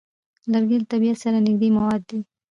[0.51, 2.19] لرګی له طبیعت سره نږدې مواد دي.